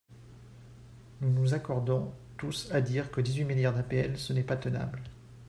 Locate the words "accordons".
1.53-2.11